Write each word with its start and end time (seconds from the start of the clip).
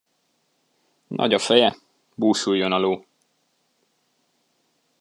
Nagy 1.07 1.33
a 1.33 1.39
feje, 1.39 1.75
búsuljon 2.15 2.71
a 2.71 2.77
ló. 2.79 3.05